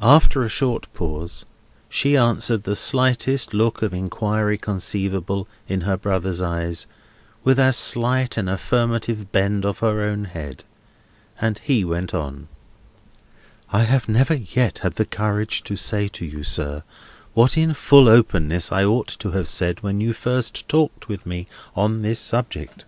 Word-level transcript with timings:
After 0.00 0.42
a 0.42 0.48
short 0.48 0.90
pause, 0.94 1.44
she 1.90 2.16
answered 2.16 2.62
the 2.62 2.74
slightest 2.74 3.52
look 3.52 3.82
of 3.82 3.92
inquiry 3.92 4.56
conceivable, 4.56 5.46
in 5.68 5.82
her 5.82 5.98
brother's 5.98 6.40
eyes, 6.40 6.86
with 7.44 7.60
as 7.60 7.76
slight 7.76 8.38
an 8.38 8.48
affirmative 8.48 9.30
bend 9.32 9.66
of 9.66 9.80
her 9.80 10.00
own 10.00 10.24
head; 10.24 10.64
and 11.42 11.58
he 11.58 11.84
went 11.84 12.14
on: 12.14 12.48
"I 13.70 13.82
have 13.82 14.08
never 14.08 14.34
yet 14.36 14.78
had 14.78 14.94
the 14.94 15.04
courage 15.04 15.62
to 15.64 15.76
say 15.76 16.08
to 16.08 16.24
you, 16.24 16.42
sir, 16.42 16.82
what 17.34 17.58
in 17.58 17.74
full 17.74 18.08
openness 18.08 18.72
I 18.72 18.84
ought 18.86 19.08
to 19.08 19.32
have 19.32 19.46
said 19.46 19.82
when 19.82 20.00
you 20.00 20.14
first 20.14 20.70
talked 20.70 21.06
with 21.10 21.26
me 21.26 21.48
on 21.76 22.00
this 22.00 22.18
subject. 22.18 22.86